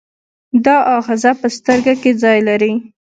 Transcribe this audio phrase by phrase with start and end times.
[0.65, 2.73] دا آخذه په سترګه کې ځای لري.